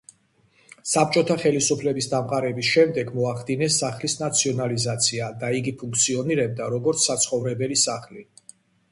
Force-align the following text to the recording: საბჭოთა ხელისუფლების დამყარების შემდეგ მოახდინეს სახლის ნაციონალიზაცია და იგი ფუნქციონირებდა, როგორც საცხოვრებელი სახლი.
საბჭოთა 0.91 1.35
ხელისუფლების 1.41 2.07
დამყარების 2.13 2.69
შემდეგ 2.77 3.11
მოახდინეს 3.17 3.77
სახლის 3.83 4.15
ნაციონალიზაცია 4.21 5.27
და 5.43 5.51
იგი 5.59 5.73
ფუნქციონირებდა, 5.83 6.71
როგორც 6.77 7.05
საცხოვრებელი 7.11 7.79
სახლი. 7.83 8.25